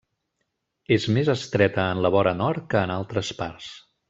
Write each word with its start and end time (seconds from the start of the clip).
És 0.95 1.05
més 1.17 1.29
estreta 1.33 1.85
en 1.97 2.03
la 2.07 2.13
vora 2.17 2.35
nord 2.41 2.67
que 2.73 2.83
en 2.87 2.95
altres 2.97 3.33
parts. 3.45 3.71